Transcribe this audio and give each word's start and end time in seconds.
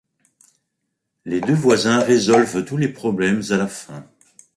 Les 1.25 1.41
deux 1.41 1.53
voisins 1.53 1.99
résolvent 2.01 2.65
tous 2.65 2.75
les 2.75 2.87
problèmes 2.87 3.43
à 3.51 3.57
la 3.57 3.67
fin. 3.67 4.03